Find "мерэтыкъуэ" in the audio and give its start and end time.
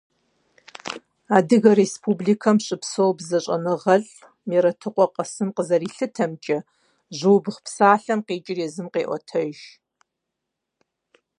4.47-5.05